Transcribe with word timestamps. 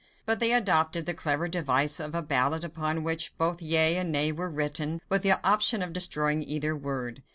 But 0.25 0.39
they 0.39 0.51
adopted 0.51 1.05
the 1.05 1.13
clever 1.13 1.47
device 1.47 1.99
of 1.99 2.15
a 2.15 2.23
ballot 2.23 2.63
upon 2.63 3.03
which 3.03 3.37
both 3.37 3.61
yea 3.61 3.97
and 3.97 4.11
nay 4.11 4.31
were 4.31 4.49
written, 4.49 4.99
with 5.09 5.21
the 5.21 5.39
option 5.47 5.83
of 5.83 5.93
destroying 5.93 6.41
either 6.41 6.75
word. 6.75 7.21